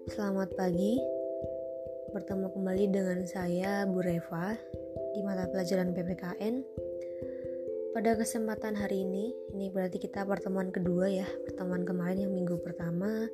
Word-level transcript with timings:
Selamat 0.10 0.50
pagi. 0.58 0.98
Bertemu 2.10 2.50
kembali 2.58 2.90
dengan 2.90 3.22
saya 3.30 3.86
Bu 3.86 4.02
Reva 4.02 4.58
Di 5.14 5.22
mata 5.22 5.46
pelajaran 5.46 5.94
PPKN 5.94 6.66
Pada 7.94 8.18
kesempatan 8.18 8.74
hari 8.76 9.06
ini 9.06 9.32
Ini 9.54 9.70
berarti 9.70 10.02
kita 10.02 10.26
pertemuan 10.26 10.74
kedua 10.74 11.08
ya 11.08 11.30
Pertemuan 11.46 11.86
kemarin 11.86 12.26
yang 12.26 12.34
minggu 12.34 12.58
pertama 12.60 13.30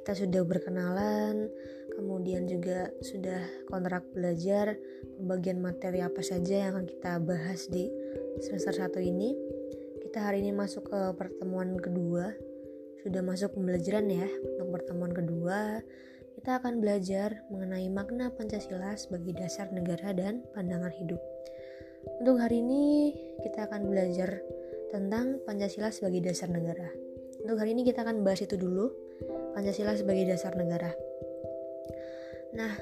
Kita 0.00 0.16
sudah 0.16 0.42
berkenalan 0.48 1.52
Kemudian 1.94 2.48
juga 2.48 2.88
sudah 3.04 3.44
kontrak 3.68 4.08
belajar 4.16 4.80
Pembagian 5.20 5.60
materi 5.60 6.00
apa 6.00 6.24
saja 6.24 6.66
yang 6.66 6.80
akan 6.80 6.86
kita 6.88 7.20
bahas 7.20 7.68
di 7.68 7.92
semester 8.38 8.86
1 8.86 9.02
ini 9.02 9.34
kita 10.08 10.24
hari 10.24 10.40
ini 10.40 10.56
masuk 10.56 10.88
ke 10.88 11.00
pertemuan 11.20 11.76
kedua. 11.76 12.32
Sudah 13.04 13.20
masuk 13.20 13.60
pembelajaran 13.60 14.08
ya. 14.08 14.24
Untuk 14.24 14.80
pertemuan 14.80 15.12
kedua, 15.12 15.84
kita 16.32 16.64
akan 16.64 16.80
belajar 16.80 17.44
mengenai 17.52 17.92
makna 17.92 18.32
Pancasila 18.32 18.96
sebagai 18.96 19.36
dasar 19.36 19.68
negara 19.68 20.16
dan 20.16 20.48
pandangan 20.56 20.96
hidup. 20.96 21.20
Untuk 22.16 22.40
hari 22.40 22.64
ini, 22.64 23.12
kita 23.44 23.68
akan 23.68 23.92
belajar 23.92 24.40
tentang 24.88 25.44
Pancasila 25.44 25.92
sebagai 25.92 26.24
dasar 26.24 26.48
negara. 26.48 26.88
Untuk 27.44 27.60
hari 27.60 27.76
ini 27.76 27.84
kita 27.84 28.00
akan 28.02 28.24
bahas 28.24 28.40
itu 28.40 28.56
dulu, 28.56 28.88
Pancasila 29.52 29.92
sebagai 29.92 30.24
dasar 30.24 30.56
negara. 30.56 30.96
Nah, 32.56 32.72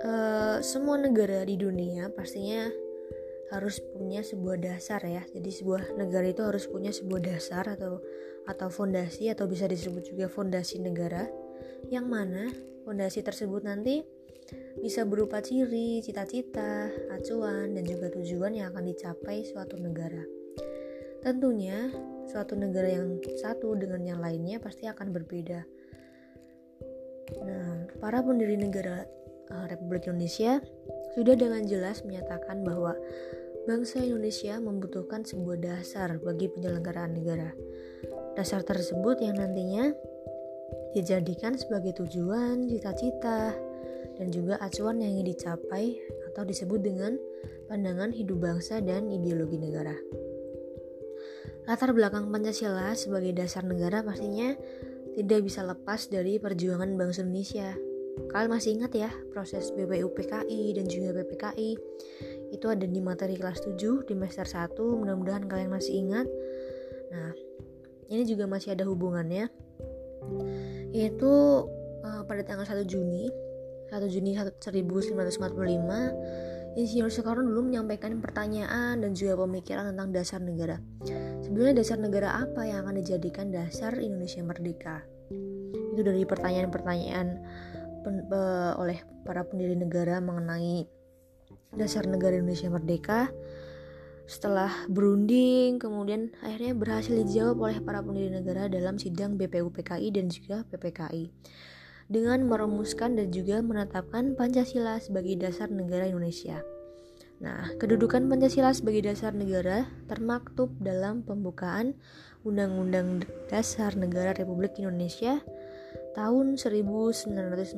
uh, 0.00 0.56
semua 0.64 0.96
negara 0.96 1.44
di 1.44 1.60
dunia 1.60 2.08
pastinya 2.08 2.72
harus 3.52 3.84
punya 3.92 4.24
sebuah 4.24 4.56
dasar 4.56 5.04
ya. 5.04 5.22
Jadi 5.28 5.52
sebuah 5.52 6.00
negara 6.00 6.32
itu 6.32 6.40
harus 6.40 6.64
punya 6.64 6.88
sebuah 6.88 7.20
dasar 7.20 7.68
atau 7.68 8.00
atau 8.48 8.68
fondasi 8.72 9.30
atau 9.30 9.46
bisa 9.46 9.68
disebut 9.68 10.08
juga 10.08 10.26
fondasi 10.26 10.82
negara 10.82 11.28
yang 11.92 12.10
mana 12.10 12.50
fondasi 12.84 13.22
tersebut 13.22 13.62
nanti 13.64 14.02
bisa 14.82 15.06
berupa 15.06 15.38
ciri, 15.40 16.02
cita-cita, 16.02 16.90
acuan, 17.14 17.72
dan 17.72 17.84
juga 17.86 18.10
tujuan 18.12 18.52
yang 18.52 18.74
akan 18.74 18.84
dicapai 18.90 19.46
suatu 19.46 19.78
negara. 19.78 20.22
Tentunya, 21.22 21.88
suatu 22.26 22.58
negara 22.58 22.90
yang 22.90 23.22
satu 23.38 23.78
dengan 23.78 24.02
yang 24.02 24.18
lainnya 24.18 24.58
pasti 24.58 24.90
akan 24.90 25.14
berbeda. 25.14 25.62
Nah, 27.46 27.86
para 28.02 28.20
pendiri 28.20 28.58
negara 28.58 29.06
uh, 29.54 29.66
Republik 29.70 30.10
Indonesia 30.10 30.58
sudah 31.14 31.38
dengan 31.38 31.62
jelas 31.64 32.02
menyatakan 32.02 32.66
bahwa 32.66 32.98
bangsa 33.64 34.02
Indonesia 34.02 34.58
membutuhkan 34.58 35.22
sebuah 35.22 35.62
dasar 35.62 36.18
bagi 36.18 36.50
penyelenggaraan 36.50 37.14
negara. 37.14 37.54
Dasar 38.34 38.66
tersebut 38.66 39.22
yang 39.22 39.38
nantinya 39.38 39.94
dijadikan 40.92 41.56
sebagai 41.56 41.96
tujuan, 41.98 42.68
cita-cita, 42.68 43.52
dan 44.16 44.28
juga 44.28 44.60
acuan 44.60 45.00
yang 45.00 45.18
ingin 45.18 45.32
dicapai 45.32 45.96
atau 46.32 46.44
disebut 46.44 46.80
dengan 46.80 47.16
pandangan 47.68 48.12
hidup 48.12 48.38
bangsa 48.40 48.80
dan 48.84 49.08
ideologi 49.08 49.56
negara. 49.56 49.96
Latar 51.64 51.94
belakang 51.94 52.28
Pancasila 52.28 52.92
sebagai 52.92 53.32
dasar 53.32 53.62
negara 53.64 54.02
pastinya 54.02 54.52
tidak 55.14 55.46
bisa 55.46 55.62
lepas 55.62 56.10
dari 56.10 56.36
perjuangan 56.36 56.98
bangsa 56.98 57.22
Indonesia. 57.24 57.72
Kalian 58.28 58.50
masih 58.52 58.70
ingat 58.76 58.92
ya 58.92 59.10
proses 59.32 59.72
BPUPKI 59.72 60.76
dan 60.76 60.84
juga 60.84 61.16
PPKI 61.22 61.70
itu 62.52 62.68
ada 62.68 62.84
di 62.84 63.00
materi 63.00 63.40
kelas 63.40 63.64
7 63.64 64.04
di 64.04 64.12
semester 64.12 64.44
1 64.44 64.76
mudah-mudahan 64.76 65.48
kalian 65.48 65.72
masih 65.72 66.04
ingat 66.04 66.28
nah 67.08 67.32
ini 68.12 68.28
juga 68.28 68.44
masih 68.44 68.76
ada 68.76 68.84
hubungannya 68.84 69.48
yaitu 70.92 71.32
uh, 72.04 72.22
pada 72.28 72.44
tanggal 72.44 72.68
1 72.68 72.84
Juni 72.84 73.32
1 73.92 74.08
Juni 74.08 74.36
1945 74.36 75.42
Insinyur 76.72 77.12
Soekarno 77.12 77.44
dulu 77.44 77.68
menyampaikan 77.68 78.16
pertanyaan 78.16 79.04
dan 79.04 79.12
juga 79.12 79.44
pemikiran 79.44 79.92
tentang 79.92 80.08
dasar 80.08 80.40
negara. 80.40 80.80
Sebenarnya 81.44 81.84
dasar 81.84 82.00
negara 82.00 82.32
apa 82.32 82.64
yang 82.64 82.88
akan 82.88 82.96
dijadikan 82.96 83.52
dasar 83.52 83.92
Indonesia 84.00 84.40
merdeka? 84.40 85.04
Itu 85.92 86.00
dari 86.00 86.24
pertanyaan-pertanyaan 86.24 87.26
oleh 88.80 88.98
para 89.20 89.44
pendiri 89.44 89.76
negara 89.76 90.16
mengenai 90.24 90.88
dasar 91.76 92.08
negara 92.08 92.40
Indonesia 92.40 92.72
merdeka 92.72 93.28
setelah 94.26 94.70
berunding 94.86 95.82
kemudian 95.82 96.30
akhirnya 96.40 96.72
berhasil 96.78 97.12
dijawab 97.12 97.58
oleh 97.58 97.78
para 97.82 98.00
pendiri 98.00 98.30
negara 98.30 98.70
dalam 98.70 98.96
sidang 98.96 99.34
BPUPKI 99.36 100.08
dan 100.14 100.30
juga 100.30 100.62
PPKI 100.70 101.30
dengan 102.12 102.44
merumuskan 102.44 103.16
dan 103.16 103.32
juga 103.32 103.64
menetapkan 103.64 104.36
Pancasila 104.36 105.00
sebagai 105.00 105.38
dasar 105.40 105.72
negara 105.72 106.04
Indonesia. 106.04 106.60
Nah, 107.42 107.74
kedudukan 107.80 108.30
Pancasila 108.30 108.70
sebagai 108.70 109.02
dasar 109.08 109.34
negara 109.34 109.90
termaktub 110.06 110.70
dalam 110.78 111.26
pembukaan 111.26 111.98
Undang-Undang 112.46 113.26
Dasar 113.50 113.98
Negara 113.98 114.30
Republik 114.36 114.78
Indonesia 114.78 115.42
tahun 116.14 116.54
1945. 116.54 117.74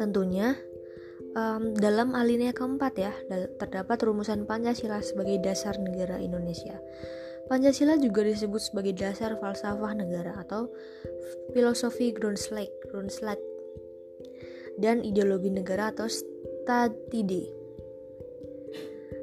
Tentunya 0.00 0.56
um, 1.36 1.76
dalam 1.76 2.16
alinea 2.16 2.56
keempat 2.56 2.92
ya 2.96 3.12
terdapat 3.60 4.00
rumusan 4.00 4.48
Pancasila 4.48 5.04
sebagai 5.04 5.38
dasar 5.44 5.76
negara 5.76 6.16
Indonesia. 6.16 6.80
Pancasila 7.46 7.94
juga 7.94 8.26
disebut 8.26 8.58
sebagai 8.58 8.96
dasar 8.98 9.38
falsafah 9.38 9.94
negara 9.94 10.34
atau 10.42 10.66
filosofi 11.54 12.10
Grundslag, 12.10 12.66
Grundslag 12.90 13.38
dan 14.82 15.06
ideologi 15.06 15.54
negara 15.54 15.94
atau 15.94 16.10
statide. 16.10 17.46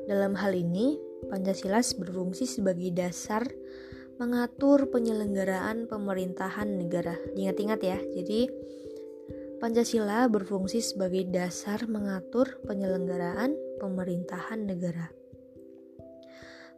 Dalam 0.08 0.40
hal 0.40 0.56
ini, 0.56 0.96
Pancasila 1.28 1.84
berfungsi 2.00 2.48
sebagai 2.48 2.96
dasar 2.96 3.44
mengatur 4.16 4.88
penyelenggaraan 4.88 5.92
pemerintahan 5.92 6.80
negara. 6.80 7.20
Ingat-ingat 7.36 7.80
ya, 7.84 8.00
jadi 8.00 8.48
Pancasila 9.64 10.28
berfungsi 10.28 10.84
sebagai 10.84 11.24
dasar 11.32 11.88
mengatur 11.88 12.60
penyelenggaraan 12.68 13.56
pemerintahan 13.80 14.68
negara. 14.68 15.08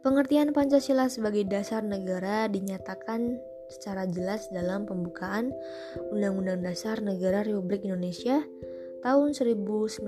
Pengertian 0.06 0.54
Pancasila 0.54 1.10
sebagai 1.10 1.50
dasar 1.50 1.82
negara 1.82 2.46
dinyatakan 2.46 3.42
secara 3.66 4.06
jelas 4.06 4.46
dalam 4.54 4.86
pembukaan 4.86 5.50
Undang-Undang 6.14 6.62
Dasar 6.62 7.02
Negara 7.02 7.42
Republik 7.42 7.82
Indonesia 7.82 8.46
tahun 9.02 9.34
1945 9.34 10.06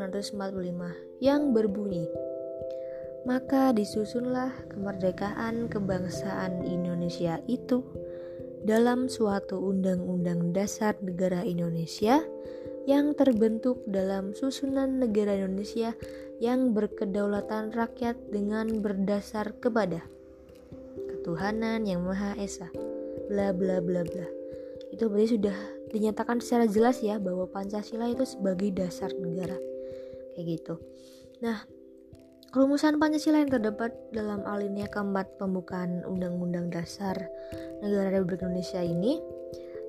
yang 1.18 1.50
berbunyi 1.50 2.06
maka 3.26 3.74
disusunlah 3.74 4.54
kemerdekaan 4.70 5.66
kebangsaan 5.66 6.62
Indonesia 6.62 7.42
itu 7.50 7.82
dalam 8.62 9.10
suatu 9.10 9.58
undang-undang 9.58 10.54
dasar 10.54 10.94
negara 11.02 11.42
Indonesia 11.42 12.22
yang 12.84 13.16
terbentuk 13.16 13.82
dalam 13.88 14.36
susunan 14.36 15.00
negara 15.00 15.34
Indonesia 15.34 15.96
yang 16.38 16.76
berkedaulatan 16.76 17.74
rakyat 17.74 18.14
dengan 18.30 18.78
berdasar 18.78 19.56
kepada 19.58 20.06
ketuhanan 21.10 21.82
yang 21.88 22.06
Maha 22.06 22.38
Esa. 22.38 22.70
Bla 23.26 23.50
bla 23.50 23.82
bla 23.82 24.06
bla. 24.06 24.26
Itu 24.94 25.10
berarti 25.10 25.36
sudah 25.36 25.56
dinyatakan 25.90 26.40
secara 26.40 26.64
jelas 26.68 27.02
ya 27.02 27.18
bahwa 27.20 27.48
Pancasila 27.50 28.08
itu 28.08 28.24
sebagai 28.24 28.70
dasar 28.72 29.12
negara. 29.16 29.56
Kayak 30.36 30.46
gitu. 30.46 30.74
Nah, 31.44 31.66
Rumusan 32.48 32.96
Pancasila 32.96 33.44
yang 33.44 33.52
terdapat 33.52 33.92
dalam 34.08 34.40
alinea 34.48 34.88
keempat 34.88 35.36
pembukaan 35.36 36.00
Undang-Undang 36.08 36.72
Dasar 36.72 37.28
Negara 37.84 38.08
Republik 38.08 38.40
Indonesia 38.40 38.81
ini 38.81 39.20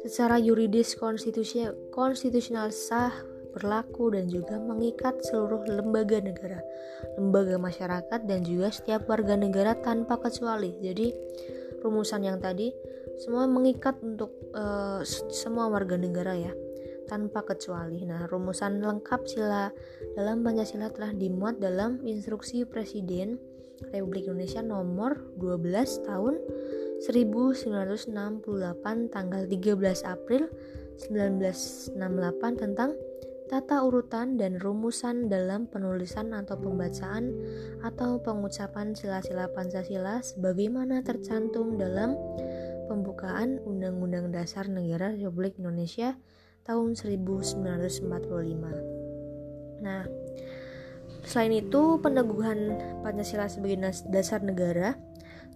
secara 0.04 0.40
yuridis 0.40 0.96
konstitusi 0.96 1.68
konstitusional 1.92 2.72
sah 2.72 3.12
berlaku 3.52 4.14
dan 4.14 4.30
juga 4.30 4.62
mengikat 4.62 5.20
seluruh 5.26 5.66
lembaga 5.66 6.22
negara, 6.22 6.62
lembaga 7.18 7.58
masyarakat 7.58 8.20
dan 8.30 8.46
juga 8.46 8.70
setiap 8.70 9.10
warga 9.10 9.36
negara 9.36 9.74
tanpa 9.76 10.22
kecuali. 10.22 10.78
Jadi 10.80 11.12
rumusan 11.82 12.30
yang 12.30 12.38
tadi 12.38 12.70
semua 13.20 13.50
mengikat 13.50 14.00
untuk 14.06 14.32
uh, 14.56 15.02
semua 15.34 15.68
warga 15.68 15.98
negara 15.98 16.38
ya 16.38 16.54
tanpa 17.10 17.42
kecuali. 17.42 18.06
Nah, 18.06 18.30
rumusan 18.30 18.86
lengkap 18.86 19.22
sila 19.26 19.74
dalam 20.14 20.46
Pancasila 20.46 20.94
telah 20.94 21.12
dimuat 21.12 21.58
dalam 21.58 22.06
Instruksi 22.06 22.70
Presiden 22.70 23.42
Republik 23.90 24.30
Indonesia 24.30 24.62
nomor 24.62 25.34
12 25.42 26.06
tahun 26.06 26.36
1968 27.00 28.12
tanggal 29.08 29.48
13 29.48 30.04
April 30.04 30.52
1968 31.00 31.96
tentang 32.60 32.92
tata 33.50 33.82
urutan 33.82 34.38
dan 34.38 34.62
rumusan 34.62 35.26
dalam 35.26 35.66
penulisan 35.66 36.38
atau 36.38 36.54
pembacaan 36.60 37.34
atau 37.82 38.22
pengucapan 38.22 38.94
sila-sila 38.94 39.50
Pancasila 39.50 40.22
sebagaimana 40.22 41.02
tercantum 41.02 41.74
dalam 41.80 42.14
pembukaan 42.86 43.58
Undang-Undang 43.66 44.30
Dasar 44.30 44.70
Negara 44.70 45.18
Republik 45.18 45.58
Indonesia 45.58 46.14
tahun 46.62 46.94
1945. 46.94 49.82
Nah, 49.82 50.06
selain 51.26 51.58
itu 51.58 51.98
peneguhan 51.98 52.78
Pancasila 53.02 53.50
sebagai 53.50 53.82
dasar 54.14 54.46
negara 54.46 54.94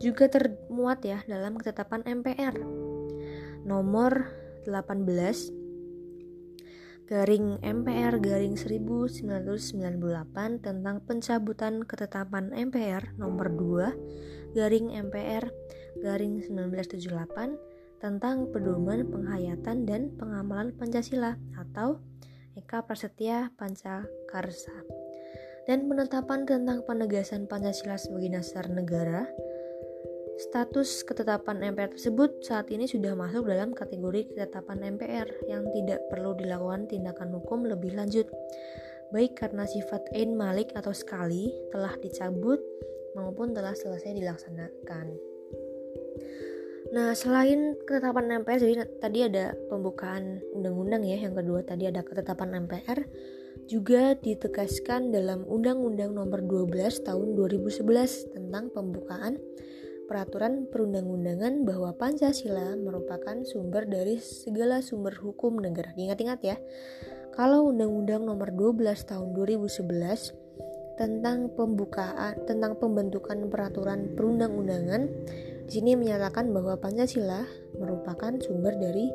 juga 0.01 0.27
termuat 0.29 1.05
ya 1.05 1.21
dalam 1.27 1.57
ketetapan 1.59 2.03
MPR 2.05 2.53
nomor 3.67 4.27
18 4.65 5.63
garing 7.03 7.59
MPR 7.59 8.15
garing 8.23 8.55
1998 8.55 10.63
tentang 10.63 11.03
pencabutan 11.03 11.83
ketetapan 11.83 12.55
MPR 12.55 13.11
nomor 13.19 13.51
2 13.51 14.55
garing 14.55 14.87
MPR 14.93 15.51
garing 15.99 16.39
1978 16.41 17.73
tentang 18.03 18.51
pedoman 18.51 19.07
penghayatan 19.07 19.87
dan 19.87 20.11
pengamalan 20.19 20.75
Pancasila 20.75 21.39
atau 21.55 22.03
Eka 22.59 22.83
Prasetya 22.83 23.55
Pancakarsa. 23.55 24.75
Dan 25.63 25.87
penetapan 25.87 26.43
tentang 26.43 26.83
penegasan 26.83 27.47
Pancasila 27.47 27.95
sebagai 27.95 28.35
dasar 28.35 28.67
negara 28.67 29.23
Status 30.33 31.05
ketetapan 31.05 31.61
MPR 31.61 31.93
tersebut 31.93 32.41
saat 32.41 32.73
ini 32.73 32.89
sudah 32.89 33.13
masuk 33.13 33.45
dalam 33.45 33.69
kategori 33.77 34.33
ketetapan 34.33 34.97
MPR 34.97 35.29
yang 35.45 35.69
tidak 35.69 36.01
perlu 36.09 36.33
dilakukan 36.33 36.89
tindakan 36.89 37.37
hukum 37.37 37.69
lebih 37.69 37.93
lanjut, 37.93 38.25
baik 39.13 39.37
karena 39.37 39.69
sifat 39.69 40.09
ein 40.17 40.33
malik 40.33 40.73
atau 40.73 40.89
sekali 40.89 41.53
telah 41.69 41.93
dicabut 42.01 42.57
maupun 43.13 43.53
telah 43.53 43.77
selesai 43.77 44.17
dilaksanakan. 44.17 45.07
Nah, 46.93 47.13
selain 47.17 47.77
ketetapan 47.85 48.45
MPR, 48.45 48.59
jadi 48.61 48.75
tadi 49.01 49.19
ada 49.25 49.53
pembukaan 49.69 50.41
undang-undang 50.53 51.05
ya, 51.05 51.17
yang 51.17 51.33
kedua 51.33 51.65
tadi 51.65 51.89
ada 51.89 52.05
ketetapan 52.05 52.69
MPR, 52.69 53.05
juga 53.69 54.17
ditegaskan 54.17 55.13
dalam 55.13 55.47
Undang-Undang 55.47 56.11
Nomor 56.13 56.43
12 56.43 57.05
Tahun 57.05 57.27
2011 57.37 58.35
tentang 58.35 58.69
pembukaan 58.73 59.39
peraturan 60.05 60.67
perundang-undangan 60.69 61.63
bahwa 61.63 61.95
Pancasila 61.95 62.75
merupakan 62.75 63.41
sumber 63.47 63.87
dari 63.87 64.19
segala 64.19 64.83
sumber 64.83 65.15
hukum 65.17 65.59
negara. 65.59 65.91
Ingat-ingat 65.95 66.39
ya, 66.43 66.57
kalau 67.33 67.71
Undang-Undang 67.73 68.29
Nomor 68.29 68.53
12 68.53 69.09
Tahun 69.09 69.29
2011 69.33 70.43
tentang 70.93 71.49
pembukaan 71.57 72.37
tentang 72.45 72.77
pembentukan 72.77 73.49
peraturan 73.49 74.13
perundang-undangan 74.13 75.09
di 75.65 75.71
sini 75.71 75.97
menyatakan 75.97 76.53
bahwa 76.53 76.77
Pancasila 76.77 77.41
merupakan 77.81 78.37
sumber 78.37 78.77
dari 78.77 79.09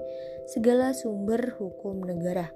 segala 0.50 0.90
sumber 0.90 1.54
hukum 1.60 2.02
negara. 2.02 2.50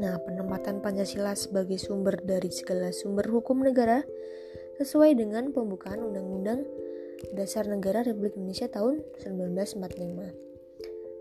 Nah, 0.00 0.16
penempatan 0.22 0.80
Pancasila 0.80 1.36
sebagai 1.36 1.76
sumber 1.76 2.16
dari 2.24 2.48
segala 2.48 2.88
sumber 2.94 3.28
hukum 3.28 3.60
negara 3.60 4.00
sesuai 4.80 5.18
dengan 5.20 5.52
pembukaan 5.52 6.00
Undang-Undang 6.00 6.64
Dasar 7.32 7.68
Negara 7.68 8.04
Republik 8.04 8.36
Indonesia 8.36 8.68
tahun 8.68 9.00
1945. 9.22 10.52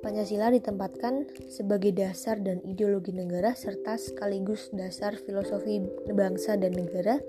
Pancasila 0.02 0.50
ditempatkan 0.50 1.30
sebagai 1.46 1.94
dasar 1.94 2.42
dan 2.42 2.58
ideologi 2.66 3.14
negara 3.14 3.54
serta 3.54 4.02
sekaligus 4.02 4.74
dasar 4.74 5.14
filosofi 5.14 5.78
bangsa 6.10 6.58
dan 6.58 6.74
negara 6.74 7.22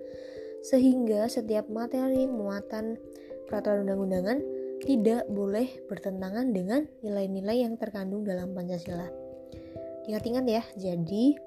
sehingga 0.64 1.28
setiap 1.28 1.68
materi 1.68 2.24
muatan 2.24 2.96
peraturan 3.44 3.84
undang-undangan 3.84 4.38
tidak 4.82 5.28
boleh 5.28 5.68
bertentangan 5.86 6.50
dengan 6.50 6.88
nilai-nilai 7.04 7.68
yang 7.68 7.76
terkandung 7.76 8.24
dalam 8.24 8.56
Pancasila. 8.56 9.06
Ingat-ingat 10.08 10.44
ya, 10.48 10.62
jadi 10.74 11.38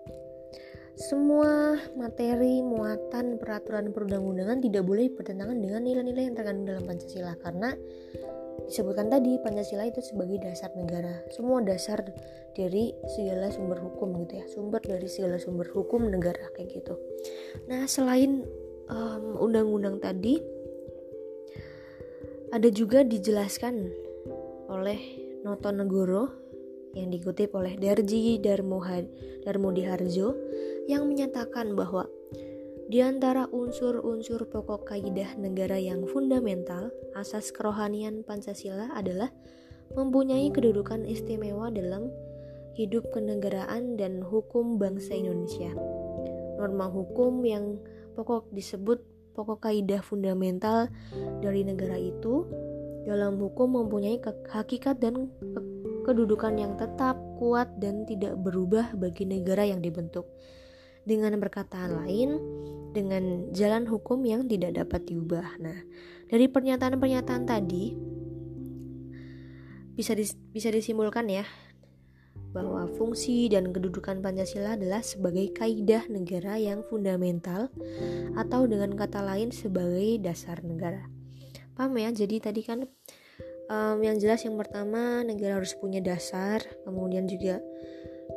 semua 0.96 1.76
materi 2.00 2.64
muatan 2.64 3.36
peraturan 3.36 3.92
perundang-undangan 3.92 4.64
tidak 4.64 4.88
boleh 4.88 5.12
bertentangan 5.12 5.60
dengan 5.60 5.84
nilai-nilai 5.84 6.32
yang 6.32 6.36
terkandung 6.40 6.72
dalam 6.72 6.84
Pancasila 6.88 7.36
karena 7.44 7.76
disebutkan 8.64 9.12
tadi 9.12 9.36
Pancasila 9.44 9.84
itu 9.84 10.00
sebagai 10.00 10.40
dasar 10.40 10.72
negara. 10.74 11.20
Semua 11.36 11.60
dasar 11.60 12.00
dari 12.56 12.96
segala 13.12 13.52
sumber 13.52 13.84
hukum 13.84 14.16
gitu 14.24 14.40
ya 14.40 14.46
sumber 14.48 14.80
dari 14.80 15.08
segala 15.12 15.36
sumber 15.36 15.68
hukum 15.68 16.08
negara 16.08 16.48
kayak 16.56 16.80
gitu. 16.80 16.96
Nah 17.68 17.84
selain 17.92 18.48
undang 18.88 19.68
undang-undang 19.68 20.00
tadi 20.00 20.40
ada 22.56 22.70
juga 22.72 23.04
dijelaskan 23.04 23.92
oleh 24.72 25.00
Noto 25.44 25.70
Negoro 25.76 26.45
yang 26.96 27.12
dikutip 27.12 27.52
oleh 27.54 27.76
Darji 27.76 28.40
Darmo 28.40 29.70
Diharjo 29.76 30.34
yang 30.88 31.06
menyatakan 31.06 31.76
bahwa 31.76 32.08
di 32.86 33.02
antara 33.02 33.50
unsur-unsur 33.50 34.46
pokok 34.46 34.94
kaidah 34.94 35.34
negara 35.42 35.76
yang 35.82 36.06
fundamental, 36.06 36.94
asas 37.18 37.50
kerohanian 37.50 38.22
Pancasila 38.22 38.94
adalah 38.94 39.34
mempunyai 39.98 40.54
kedudukan 40.54 41.02
istimewa 41.06 41.74
dalam 41.74 42.14
hidup 42.78 43.10
kenegaraan 43.10 43.98
dan 43.98 44.22
hukum 44.22 44.78
bangsa 44.78 45.18
Indonesia. 45.18 45.74
Norma 46.62 46.86
hukum 46.86 47.42
yang 47.42 47.82
pokok 48.14 48.54
disebut 48.54 49.02
pokok 49.34 49.66
kaidah 49.66 50.06
fundamental 50.06 50.88
dari 51.42 51.66
negara 51.66 51.98
itu 51.98 52.46
dalam 53.10 53.42
hukum 53.42 53.82
mempunyai 53.82 54.22
hakikat 54.50 55.02
dan 55.02 55.34
kedudukan 56.06 56.54
yang 56.54 56.78
tetap, 56.78 57.18
kuat, 57.42 57.74
dan 57.82 58.06
tidak 58.06 58.38
berubah 58.38 58.94
bagi 58.94 59.26
negara 59.26 59.66
yang 59.66 59.82
dibentuk. 59.82 60.30
Dengan 61.06 61.38
berkataan 61.42 62.06
lain, 62.06 62.30
dengan 62.94 63.50
jalan 63.52 63.90
hukum 63.90 64.22
yang 64.24 64.46
tidak 64.46 64.78
dapat 64.78 65.06
diubah. 65.10 65.58
Nah, 65.58 65.82
dari 66.30 66.46
pernyataan-pernyataan 66.50 67.44
tadi 67.46 67.86
bisa 69.96 70.12
dis 70.12 70.36
bisa 70.52 70.68
disimpulkan 70.72 71.24
ya 71.32 71.48
bahwa 72.52 72.88
fungsi 72.96 73.52
dan 73.52 73.76
kedudukan 73.76 74.24
Pancasila 74.24 74.80
adalah 74.80 75.04
sebagai 75.04 75.52
kaidah 75.52 76.08
negara 76.08 76.56
yang 76.56 76.88
fundamental 76.88 77.68
atau 78.40 78.64
dengan 78.64 78.96
kata 78.96 79.20
lain 79.20 79.52
sebagai 79.52 80.24
dasar 80.24 80.64
negara. 80.64 81.12
Paham 81.76 82.00
ya? 82.00 82.16
Jadi 82.16 82.40
tadi 82.40 82.64
kan 82.64 82.88
um, 83.70 83.98
yang 84.02 84.18
jelas 84.18 84.44
yang 84.44 84.56
pertama 84.60 85.22
negara 85.22 85.62
harus 85.62 85.74
punya 85.78 86.02
dasar, 86.02 86.62
kemudian 86.84 87.26
juga 87.30 87.62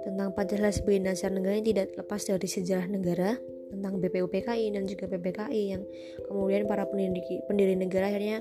tentang 0.04 0.32
Pancasila 0.36 0.70
sebagai 0.72 1.08
dasar 1.08 1.32
negara 1.32 1.58
yang 1.58 1.68
tidak 1.68 1.96
lepas 1.96 2.20
dari 2.24 2.48
sejarah 2.48 2.86
negara 2.88 3.36
tentang 3.68 4.00
BPUPKI 4.00 4.72
dan 4.72 4.88
juga 4.88 5.04
PPKI 5.08 5.62
yang 5.76 5.82
kemudian 6.28 6.64
para 6.64 6.88
pendiri, 6.88 7.20
pendiri 7.44 7.76
negara 7.76 8.08
akhirnya 8.08 8.40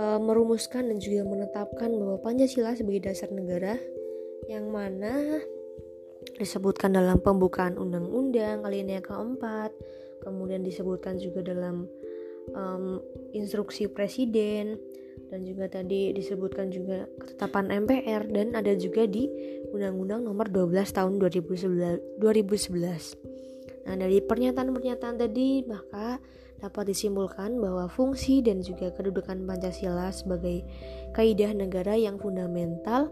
merumuskan 0.00 0.86
dan 0.86 1.02
juga 1.02 1.26
menetapkan 1.26 1.90
bahwa 1.90 2.22
Pancasila 2.22 2.78
sebagai 2.78 3.10
dasar 3.10 3.34
negara 3.34 3.74
yang 4.46 4.70
mana 4.70 5.42
disebutkan 6.38 6.94
dalam 6.94 7.18
pembukaan 7.18 7.74
undang-undang 7.74 8.62
alinea 8.62 9.02
keempat 9.02 9.74
kemudian 10.22 10.62
disebutkan 10.62 11.16
juga 11.16 11.42
dalam 11.42 11.88
um, 12.52 13.00
instruksi 13.32 13.88
presiden 13.88 14.78
dan 15.30 15.46
juga 15.46 15.70
tadi 15.70 16.10
disebutkan 16.10 16.74
juga 16.74 17.06
ketetapan 17.22 17.86
MPR 17.86 18.26
dan 18.30 18.58
ada 18.58 18.74
juga 18.74 19.06
di 19.06 19.30
Undang-Undang 19.70 20.26
Nomor 20.26 20.50
12 20.50 20.74
Tahun 20.90 21.14
2011. 21.18 22.18
Nah, 23.86 23.96
dari 23.96 24.20
pernyataan-pernyataan 24.20 25.16
tadi 25.16 25.64
maka 25.64 26.20
dapat 26.60 26.92
disimpulkan 26.92 27.56
bahwa 27.56 27.88
fungsi 27.88 28.44
dan 28.44 28.60
juga 28.60 28.92
kedudukan 28.92 29.48
Pancasila 29.48 30.12
sebagai 30.12 30.60
kaidah 31.16 31.56
negara 31.56 31.96
yang 31.96 32.20
fundamental 32.20 33.08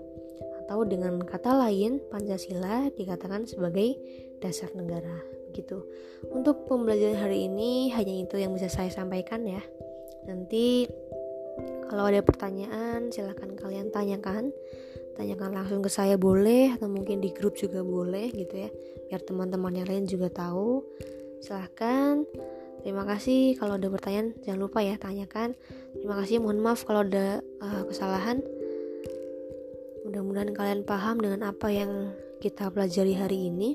atau 0.68 0.84
dengan 0.84 1.16
kata 1.24 1.56
lain 1.56 1.96
Pancasila 2.12 2.92
dikatakan 2.92 3.48
sebagai 3.48 3.96
dasar 4.44 4.68
negara 4.76 5.24
begitu. 5.48 5.80
Untuk 6.28 6.68
pembelajaran 6.68 7.16
hari 7.16 7.48
ini 7.48 7.88
hanya 7.96 8.12
itu 8.12 8.36
yang 8.36 8.52
bisa 8.52 8.68
saya 8.68 8.92
sampaikan 8.92 9.48
ya. 9.48 9.64
Nanti 10.28 10.84
kalau 11.88 12.04
ada 12.06 12.20
pertanyaan, 12.20 13.08
silahkan 13.08 13.48
kalian 13.56 13.88
tanyakan. 13.88 14.52
Tanyakan 15.18 15.50
langsung 15.50 15.82
ke 15.82 15.90
saya 15.90 16.14
boleh 16.14 16.78
atau 16.78 16.86
mungkin 16.86 17.18
di 17.18 17.34
grup 17.34 17.58
juga 17.58 17.82
boleh 17.82 18.30
gitu 18.30 18.54
ya. 18.54 18.70
Biar 19.10 19.24
teman-teman 19.26 19.74
yang 19.74 19.88
lain 19.90 20.04
juga 20.06 20.30
tahu. 20.30 20.84
Silahkan. 21.42 22.22
Terima 22.86 23.02
kasih 23.02 23.58
kalau 23.58 23.74
ada 23.74 23.90
pertanyaan 23.90 24.38
jangan 24.46 24.60
lupa 24.62 24.78
ya 24.78 24.94
tanyakan. 24.94 25.58
Terima 25.98 26.14
kasih 26.22 26.38
mohon 26.38 26.62
maaf 26.62 26.86
kalau 26.86 27.02
ada 27.02 27.42
uh, 27.58 27.82
kesalahan. 27.90 28.38
Mudah-mudahan 30.06 30.54
kalian 30.54 30.86
paham 30.86 31.18
dengan 31.18 31.50
apa 31.50 31.66
yang 31.68 32.14
kita 32.38 32.70
pelajari 32.70 33.18
hari 33.18 33.50
ini. 33.50 33.74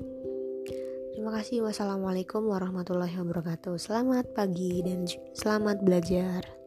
Terima 1.13 1.29
kasih. 1.35 1.67
Wassalamualaikum 1.67 2.47
warahmatullahi 2.47 3.13
wabarakatuh. 3.19 3.75
Selamat 3.75 4.31
pagi 4.31 4.79
dan 4.81 5.03
selamat 5.35 5.83
belajar. 5.83 6.62